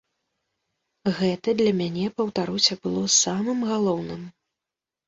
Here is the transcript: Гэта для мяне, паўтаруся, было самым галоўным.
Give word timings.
Гэта 1.17 1.49
для 1.61 1.75
мяне, 1.83 2.07
паўтаруся, 2.17 2.73
было 2.87 3.07
самым 3.23 3.57
галоўным. 3.75 4.21